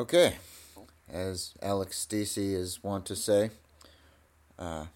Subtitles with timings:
[0.00, 0.36] Okay,
[1.12, 3.50] as Alex Stacy is wont to say,
[4.58, 4.86] uh,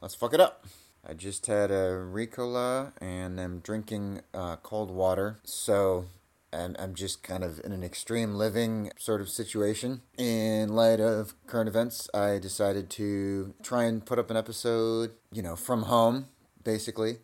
[0.00, 0.64] let's fuck it up.
[1.04, 6.04] I just had a Ricola and I'm drinking uh, cold water, so
[6.52, 10.02] I'm, I'm just kind of in an extreme living sort of situation.
[10.16, 15.42] In light of current events, I decided to try and put up an episode, you
[15.42, 16.26] know, from home,
[16.62, 17.16] basically.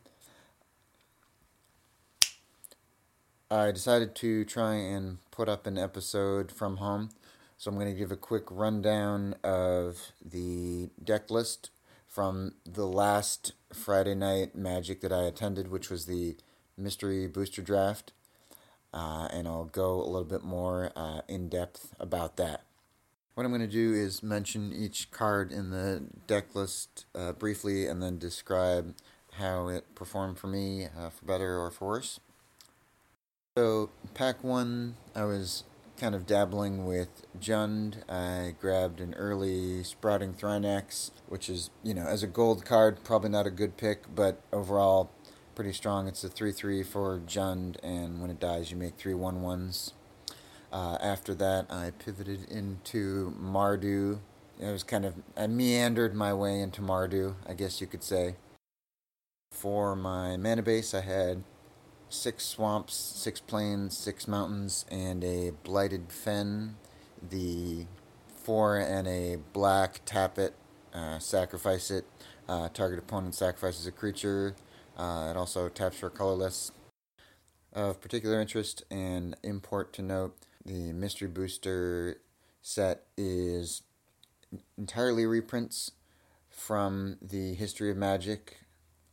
[3.52, 7.10] I decided to try and put up an episode from home.
[7.58, 11.68] So I'm going to give a quick rundown of the deck list
[12.08, 16.38] from the last Friday night Magic that I attended, which was the
[16.78, 18.14] Mystery Booster Draft.
[18.94, 22.62] Uh, and I'll go a little bit more uh, in depth about that.
[23.34, 27.86] What I'm going to do is mention each card in the deck list uh, briefly
[27.86, 28.94] and then describe
[29.32, 32.18] how it performed for me, uh, for better or for worse.
[33.58, 35.64] So, pack one, I was
[35.98, 37.96] kind of dabbling with Jund.
[38.10, 43.28] I grabbed an early Sprouting Thrynax, which is, you know, as a gold card, probably
[43.28, 45.10] not a good pick, but overall
[45.54, 46.08] pretty strong.
[46.08, 49.92] It's a 3 3 for Jund, and when it dies, you make three 1 1s.
[50.72, 54.20] Uh, after that, I pivoted into Mardu.
[54.58, 58.36] It was kind of, I meandered my way into Mardu, I guess you could say.
[59.50, 61.44] For my mana base, I had
[62.12, 66.76] six swamps, six plains, six mountains, and a blighted fen.
[67.30, 67.86] The
[68.26, 70.54] four and a black, tap it,
[70.92, 72.04] uh, sacrifice it.
[72.48, 74.54] Uh, target opponent sacrifices a creature.
[74.96, 76.72] Uh, it also taps for colorless.
[77.72, 82.18] Of particular interest and import to note, the Mystery Booster
[82.60, 83.82] set is
[84.76, 85.92] entirely reprints
[86.50, 88.58] from the History of Magic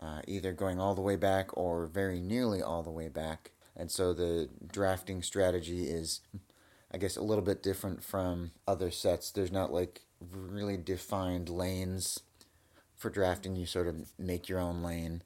[0.02, 3.52] uh, either going all the way back or very nearly all the way back.
[3.75, 6.22] And so the drafting strategy is,
[6.92, 9.31] I guess, a little bit different from other sets.
[9.31, 12.20] There's not like really defined lanes
[12.95, 13.55] for drafting.
[13.55, 15.22] You sort of make your own lane.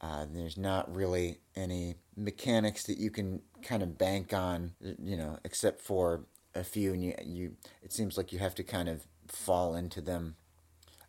[0.00, 5.38] Uh, there's not really any mechanics that you can kind of bank on, you know,
[5.42, 9.06] except for a few, and you, you it seems like you have to kind of
[9.26, 10.36] fall into them,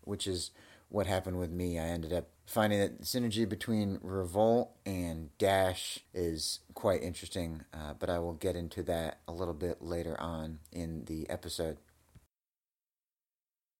[0.03, 0.51] which is
[0.89, 1.79] what happened with me.
[1.79, 8.09] I ended up finding that synergy between Revolt and Dash is quite interesting, uh, but
[8.09, 11.77] I will get into that a little bit later on in the episode.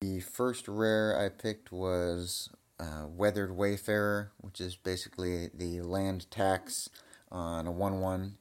[0.02, 6.90] The first rare I picked was uh, Weathered Wayfarer, which is basically the land tax
[7.32, 8.38] on a 1 1.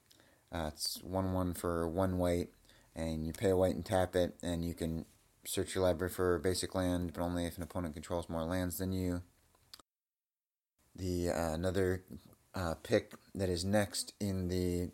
[0.53, 2.49] Uh, it's 1 1 for one white,
[2.95, 5.07] and you pay a white and tap it, and you can
[5.47, 8.93] search your library for basic land, but only if an opponent controls more lands than
[8.93, 9.23] you.
[10.95, 12.05] The uh, another
[12.55, 14.91] uh, pick that is next in the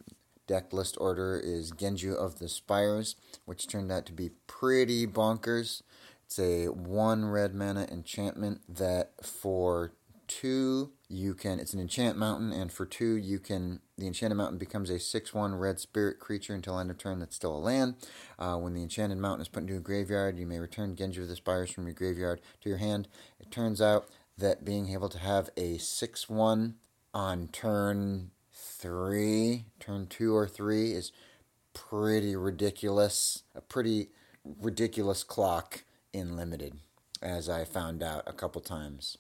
[0.47, 5.83] deck list order is Genju of the Spires, which turned out to be pretty bonkers.
[6.27, 9.93] It's a one red mana enchantment that for
[10.27, 14.59] two you can it's an enchant mountain and for two you can the enchanted mountain
[14.59, 17.95] becomes a 6-1 red spirit creature until end of turn that's still a land
[18.39, 21.29] uh, when the enchanted mountain is put into a graveyard you may return Genju of
[21.29, 23.09] the Spires from your graveyard to your hand
[23.39, 24.09] it turns out
[24.39, 26.75] that being able to have a 6 1
[27.15, 31.13] on turn 3, turn 2 or 3 is
[31.75, 33.43] pretty ridiculous.
[33.55, 34.09] A pretty
[34.45, 36.79] ridiculous clock in limited,
[37.21, 39.19] as I found out a couple times.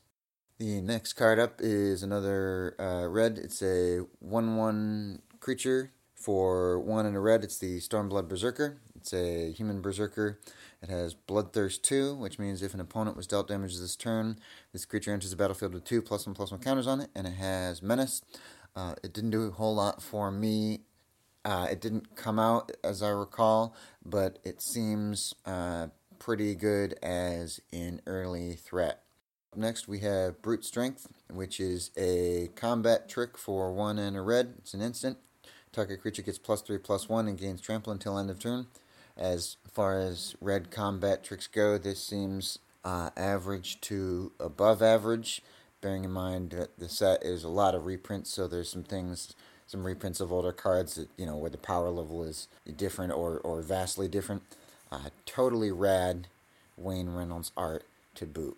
[0.58, 3.38] The next card up is another uh, red.
[3.38, 5.92] It's a 1 1 creature.
[6.14, 8.78] For one and a red, it's the Stormblood Berserker.
[8.94, 10.38] It's a human berserker.
[10.80, 14.38] It has Bloodthirst 2, which means if an opponent was dealt damage this turn,
[14.72, 17.26] this creature enters the battlefield with two plus one plus one counters on it, and
[17.26, 18.22] it has Menace.
[18.76, 20.82] Uh, it didn't do a whole lot for me.
[21.44, 23.74] Uh, it didn't come out, as I recall,
[24.04, 25.88] but it seems uh,
[26.20, 29.02] pretty good as an early threat.
[29.54, 34.54] Next, we have Brute Strength, which is a combat trick for one and a red.
[34.58, 35.18] It's an instant.
[35.72, 38.68] Target creature gets plus three plus one and gains trample until end of turn.
[39.14, 45.43] As far as red combat tricks go, this seems uh, average to above average.
[45.82, 49.34] Bearing in mind that the set is a lot of reprints, so there's some things,
[49.66, 53.38] some reprints of older cards that you know where the power level is different or
[53.38, 54.44] or vastly different.
[54.90, 56.28] Uh, totally rad
[56.78, 57.84] Wayne Reynolds art
[58.14, 58.56] to boot.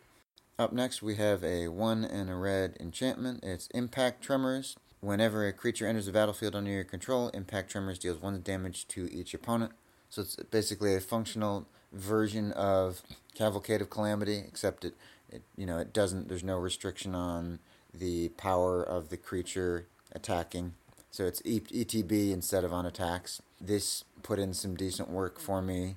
[0.59, 3.43] Up next, we have a one and a red enchantment.
[3.43, 4.77] It's Impact Tremors.
[5.01, 9.13] Whenever a creature enters the battlefield under your control, Impact Tremors deals one damage to
[9.13, 9.73] each opponent.
[10.11, 13.03] So it's basically a functional version of
[13.35, 14.95] Cavalcade of Calamity, except it,
[15.29, 16.29] it you know, it doesn't.
[16.29, 17.59] There's no restriction on
[17.93, 20.75] the power of the creature attacking.
[21.11, 23.43] So it's ETB instead of on attacks.
[23.61, 25.97] This put in some decent work for me.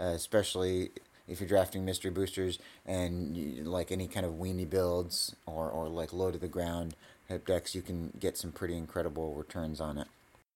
[0.00, 0.90] uh, especially
[1.28, 5.88] if you're drafting mystery boosters and you, like any kind of weenie builds or, or
[5.88, 6.94] like low to the ground
[7.28, 10.08] type decks, you can get some pretty incredible returns on it.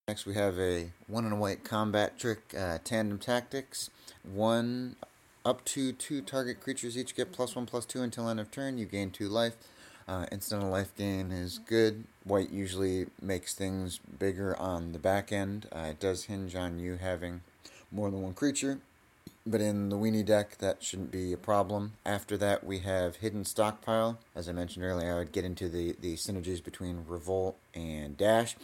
[0.09, 3.89] Next, we have a one and a white combat trick, uh, tandem tactics.
[4.25, 4.97] One
[5.45, 8.79] up to two target creatures each get plus one plus two until end of turn.
[8.79, 9.55] You gain two life.
[10.09, 12.05] Uh, incidental life gain is good.
[12.25, 15.69] White usually makes things bigger on the back end.
[15.71, 17.43] Uh, it does hinge on you having
[17.93, 18.81] more than one creature,
[19.47, 21.95] but in the weenie deck, that shouldn't be a problem.
[22.07, 24.19] After that, we have Hidden Stockpile.
[24.35, 28.57] As I mentioned earlier, I would get into the, the synergies between Revolt and Dash.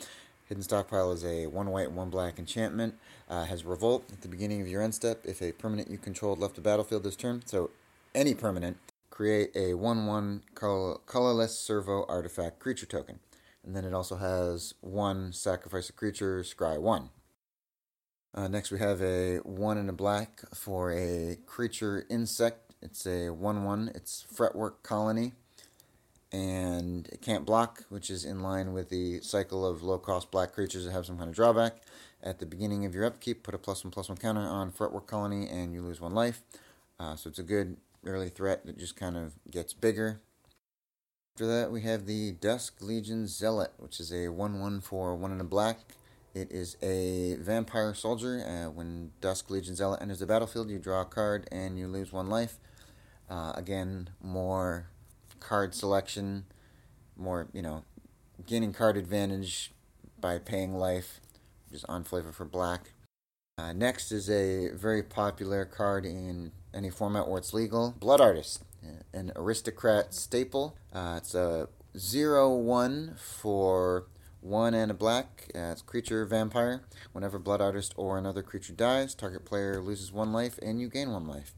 [0.49, 2.95] Hidden Stockpile is a one white, one black enchantment.
[3.29, 6.39] Uh, has Revolt at the beginning of your end step if a permanent you controlled
[6.39, 7.43] left the battlefield this turn.
[7.45, 7.71] So
[8.15, 8.79] any permanent,
[9.11, 13.19] create a 1 1 colorless servo artifact creature token.
[13.65, 17.11] And then it also has one sacrifice a creature, scry 1.
[18.39, 22.73] Uh, next, we have a 1 and a black for a creature insect.
[22.81, 25.33] It's a 1 1, it's Fretwork Colony
[26.31, 30.53] and it can't block, which is in line with the cycle of low cost black
[30.53, 31.79] creatures that have some kind of drawback.
[32.23, 35.09] At the beginning of your upkeep, put a plus one plus one counter on Fretwork
[35.09, 36.43] Colony and you lose one life.
[37.01, 37.77] Uh, so it's a good
[38.07, 40.21] early threat that just kind of gets bigger.
[41.35, 45.33] After that, we have the Dusk Legion Zealot, which is a 1 1 for 1
[45.33, 45.81] in a black.
[46.39, 48.45] It is a vampire soldier.
[48.47, 52.13] Uh, when Dusk Legion Zealot enters the battlefield, you draw a card and you lose
[52.13, 52.59] one life.
[53.29, 54.89] Uh, again, more
[55.41, 56.45] card selection,
[57.17, 57.83] more, you know,
[58.47, 59.73] gaining card advantage
[60.21, 61.21] by paying life,
[61.73, 62.93] just on flavor for black.
[63.59, 68.63] Uh, next is a very popular card in any format where it's legal Blood Artist,
[69.13, 70.77] an aristocrat staple.
[70.93, 74.07] Uh, it's a 0 1 for
[74.49, 75.51] one and a black.
[75.55, 76.83] Uh, it's creature vampire.
[77.13, 81.13] Whenever Blood Artist or another creature dies, target player loses one life and you gain
[81.13, 81.55] one life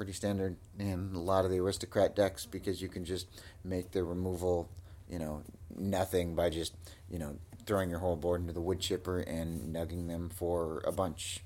[0.00, 3.26] pretty standard in a lot of the aristocrat decks because you can just
[3.62, 4.70] make the removal,
[5.10, 5.42] you know,
[5.76, 6.74] nothing by just,
[7.10, 7.36] you know,
[7.66, 11.44] throwing your whole board into the wood chipper and nugging them for a bunch.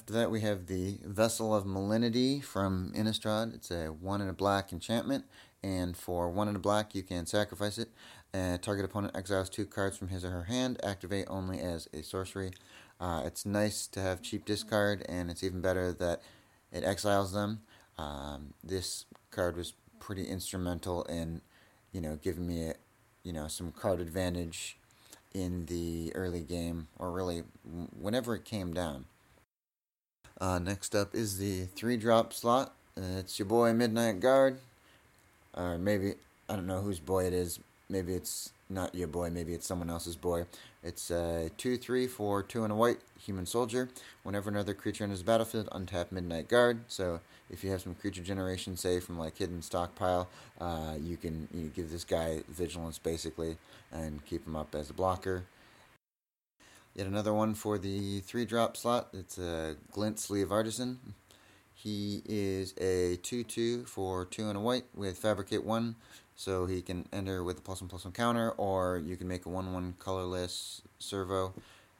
[0.00, 3.54] After that, we have the Vessel of Malignity from Innistrad.
[3.54, 5.24] It's a one and a black enchantment,
[5.62, 7.88] and for one and a black, you can sacrifice it.
[8.32, 10.78] And target opponent exiles two cards from his or her hand.
[10.84, 12.52] Activate only as a sorcery.
[13.00, 16.22] Uh, it's nice to have cheap discard, and it's even better that
[16.70, 17.62] it exiles them.
[17.98, 21.40] Um, this card was pretty instrumental in,
[21.92, 22.72] you know, giving me,
[23.24, 24.76] you know, some card advantage
[25.34, 27.42] in the early game, or really
[27.98, 29.06] whenever it came down.
[30.40, 32.74] Uh, next up is the three drop slot.
[32.96, 34.58] Uh, it's your boy Midnight Guard,
[35.54, 36.14] or maybe
[36.48, 37.60] I don't know whose boy it is.
[37.90, 40.46] Maybe it's not your boy, maybe it's someone else's boy.
[40.82, 43.88] It's a uh, 2 3 for 2 and a white human soldier.
[44.22, 46.84] Whenever another creature enters the battlefield, untap Midnight Guard.
[46.86, 47.20] So
[47.50, 50.28] if you have some creature generation, say from like Hidden Stockpile,
[50.60, 53.56] uh, you can you give this guy vigilance basically
[53.92, 55.44] and keep him up as a blocker.
[56.94, 59.08] Yet another one for the 3 drop slot.
[59.12, 60.98] It's a Glint Sleeve Artisan.
[61.82, 65.96] He is a 2 2 for 2 and a white with Fabricate 1
[66.40, 69.44] so he can enter with a plus one plus one counter, or you can make
[69.44, 71.52] a one one colorless servo.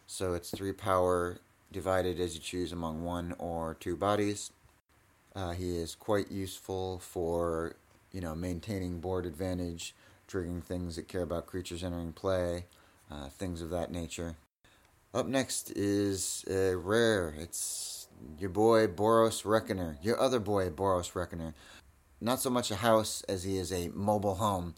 [0.06, 1.37] So it's three power
[1.71, 4.50] divided as you choose among one or two bodies.
[5.37, 7.75] Uh, he is quite useful for
[8.12, 9.95] you know maintaining board advantage,
[10.26, 12.64] triggering things that care about creatures entering play,
[13.11, 14.37] uh, things of that nature.
[15.12, 17.35] Up next is uh, rare.
[17.38, 18.00] It's
[18.39, 21.55] your boy Boros Reckoner, your other boy Boros Reckoner
[22.21, 24.75] not so much a house as he is a mobile home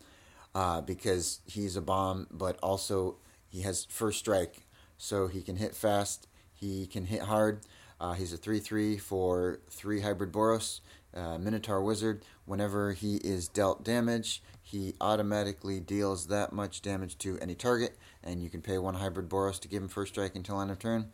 [0.54, 3.16] uh, because he's a bomb, but also
[3.48, 7.60] he has first strike, so he can hit fast, he can hit hard.
[8.00, 10.80] Uh, he's a 3 3 for 3 hybrid Boros,
[11.14, 12.24] uh, Minotaur Wizard.
[12.44, 18.42] Whenever he is dealt damage, he automatically deals that much damage to any target, and
[18.42, 21.10] you can pay one hybrid Boros to give him first strike until end of turn.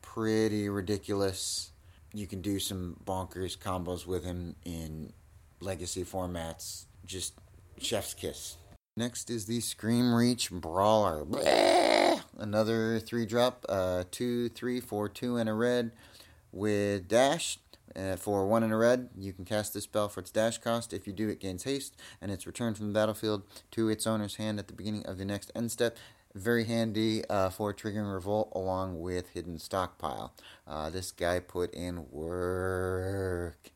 [0.00, 1.71] Pretty ridiculous.
[2.14, 5.12] You can do some bonkers combos with him in
[5.60, 6.84] legacy formats.
[7.06, 7.34] Just
[7.78, 8.56] chef's kiss.
[8.96, 11.24] Next is the Screamreach Brawler.
[12.38, 15.92] Another three drop, uh, two, three, four, two, and a red
[16.52, 17.58] with dash.
[17.94, 20.94] Uh, for one in a red, you can cast this spell for its dash cost.
[20.94, 23.42] If you do, it gains haste, and it's returned from the battlefield
[23.72, 25.98] to its owner's hand at the beginning of the next end step.
[26.34, 30.32] Very handy uh, for triggering revolt along with hidden stockpile.
[30.66, 33.70] Uh, this guy put in work.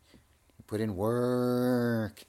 [0.67, 2.25] Put in work.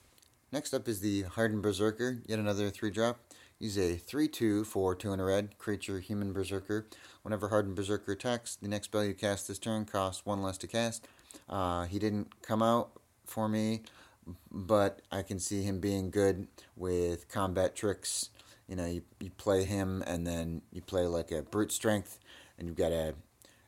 [0.52, 3.20] Next up is the Hardened Berserker, yet another 3 drop.
[3.60, 6.88] He's a 3 2 for 2 in a red, creature, human berserker.
[7.24, 10.68] Whenever hardened berserker attacks, the next spell you cast this turn costs 1 less to
[10.68, 11.08] cast.
[11.50, 12.92] Uh, he didn't come out
[13.26, 13.82] for me,
[14.52, 18.30] but I can see him being good with combat tricks.
[18.68, 22.20] You know, you, you play him and then you play like a brute strength,
[22.58, 23.16] and you've got a,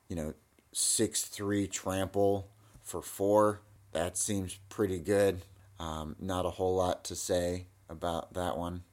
[0.08, 0.34] you know,
[0.72, 2.50] 6 3 trample
[2.84, 3.62] for 4.
[3.91, 5.44] That seems pretty good.
[5.79, 8.84] Um, not a whole lot to say about that one.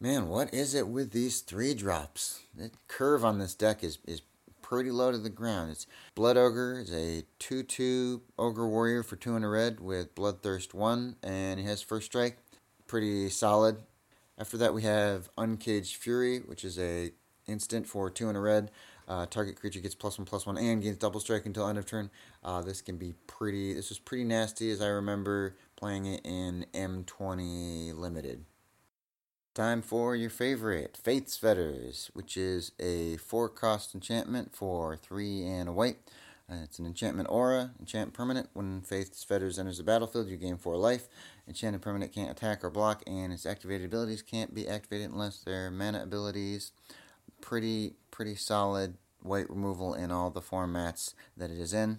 [0.00, 2.42] Man, what is it with these three drops?
[2.54, 4.22] The curve on this deck is, is
[4.62, 5.72] pretty low to the ground.
[5.72, 10.14] It's Blood Ogre is a 2 2 Ogre Warrior for 2 in a red with
[10.14, 12.38] Bloodthirst 1, and he has first strike.
[12.86, 13.78] Pretty solid.
[14.38, 17.10] After that, we have Uncaged Fury, which is a
[17.48, 18.70] instant for 2 and a red.
[19.08, 21.86] Uh, target creature gets plus 1 plus 1 and gains double strike until end of
[21.86, 22.10] turn.
[22.44, 26.66] Uh, this can be pretty, this was pretty nasty as I remember playing it in
[26.72, 28.44] M20 Limited.
[29.54, 35.68] Time for your favorite, Faith's Fetters, which is a four cost enchantment for three and
[35.68, 35.96] a white.
[36.50, 38.48] Uh, it's an enchantment aura, enchant permanent.
[38.54, 41.06] When Faith's Fetters enters the battlefield, you gain four life.
[41.46, 45.70] Enchanted permanent can't attack or block, and its activated abilities can't be activated unless they're
[45.70, 46.72] mana abilities.
[47.42, 51.98] Pretty, pretty solid white removal in all the formats that it is in.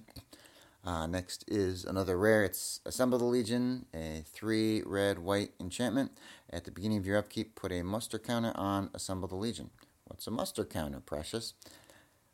[0.84, 2.44] Uh, next is another rare.
[2.44, 6.12] It's Assemble the Legion, a three red white enchantment.
[6.50, 9.70] At the beginning of your upkeep, put a muster counter on Assemble the Legion.
[10.06, 11.53] What's a muster counter, precious?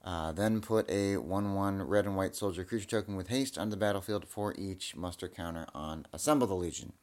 [0.05, 3.71] Uh, then put a 1 1 red and white soldier creature token with haste on
[3.71, 6.93] the battlefield for each muster counter on Assemble the Legion.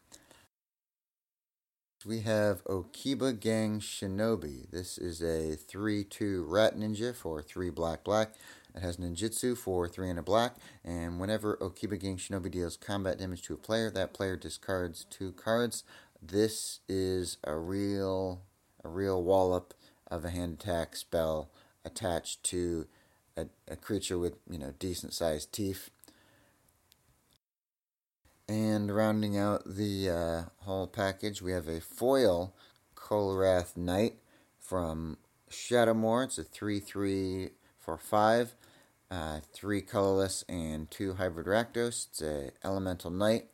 [2.06, 4.70] We have Okiba Gang Shinobi.
[4.70, 8.34] This is a 3 2 rat ninja for 3 black black.
[8.74, 10.54] It has ninjutsu for 3 and a black,
[10.84, 15.32] and whenever Okiba Gang Shinobi deals combat damage to a player, that player discards 2
[15.32, 15.82] cards.
[16.20, 18.42] This is a real
[18.84, 19.74] a real wallop
[20.08, 21.50] of a hand attack spell
[21.84, 22.86] attached to
[23.36, 25.90] a, a creature with, you know, decent sized teeth.
[28.48, 32.54] And rounding out the uh, whole package, we have a foil
[32.94, 34.14] Kulrath Knight
[34.58, 35.18] from
[35.50, 36.24] Shadowmoor.
[36.24, 38.54] It's a 3 3 for 5,
[39.10, 42.08] uh, 3 colorless, and 2 hybrid Rakdos.
[42.08, 43.46] It's a elemental knight.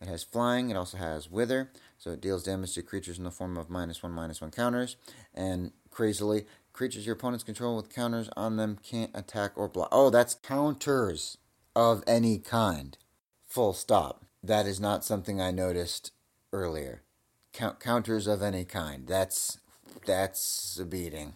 [0.00, 3.30] It has flying, it also has wither, so it deals damage to creatures in the
[3.30, 4.96] form of minus 1 minus 1 counters.
[5.32, 9.88] And crazily, creatures your opponents control with counters on them can't attack or block.
[9.90, 11.38] Oh, that's counters
[11.74, 12.98] of any kind.
[13.46, 16.12] Full stop that is not something I noticed
[16.52, 17.02] earlier.
[17.52, 19.06] Count- counters of any kind.
[19.06, 19.58] That's
[20.06, 21.34] that's a beating.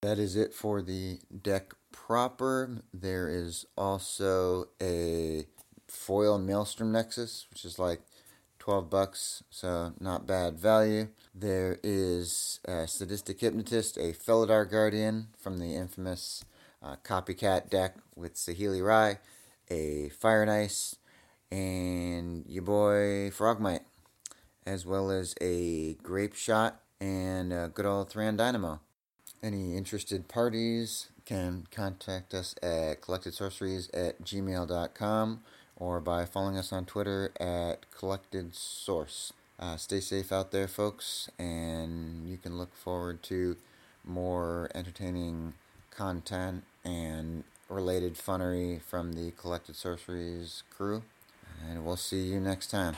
[0.00, 2.82] That is it for the deck proper.
[2.94, 5.46] There is also a
[5.88, 8.00] foil Maelstrom Nexus, which is like
[8.66, 11.06] 12 bucks, so not bad value.
[11.32, 16.44] There is a Sadistic Hypnotist, a Felidar Guardian from the infamous
[16.82, 19.18] uh, copycat deck with Saheeli Rai,
[19.70, 20.96] a Fire and Ice,
[21.48, 23.84] and your boy Frogmite,
[24.66, 28.80] as well as a Grape Shot and a good old Thran Dynamo.
[29.44, 35.42] Any interested parties can contact us at collectedsorceries at gmail.com
[35.76, 39.32] or by following us on Twitter at collectedsource.
[39.58, 43.56] Uh, stay safe out there, folks, and you can look forward to
[44.04, 45.54] more entertaining
[45.90, 51.02] content and related funnery from the Collected Sorceries crew
[51.64, 52.96] and we'll see you next time.